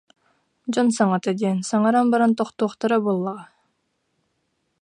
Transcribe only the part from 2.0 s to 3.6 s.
баран тохтуохтара буоллаҕа